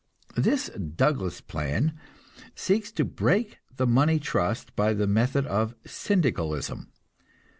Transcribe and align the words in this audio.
This 0.35 0.67
"Douglas 0.71 1.41
plan" 1.41 1.93
seeks 2.55 2.91
to 2.93 3.05
break 3.05 3.59
the 3.75 3.85
Money 3.85 4.17
Trust 4.17 4.75
by 4.75 4.93
the 4.95 5.05
method 5.05 5.45
of 5.45 5.75
Syndicalism. 5.85 6.91